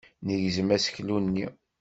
Negzem 0.25 0.69
aseklu-nni. 0.75 1.47